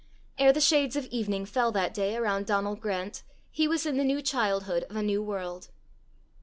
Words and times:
Ere 0.39 0.51
the 0.51 0.59
shades 0.59 0.95
of 0.95 1.05
evening 1.11 1.45
fell 1.45 1.71
that 1.73 1.93
day 1.93 2.15
around 2.15 2.47
Donal 2.47 2.75
Grant, 2.75 3.21
he 3.51 3.67
was 3.67 3.85
in 3.85 3.97
the 3.97 4.03
new 4.03 4.19
childhood 4.19 4.81
of 4.89 4.95
a 4.95 5.03
new 5.03 5.21
world. 5.21 5.67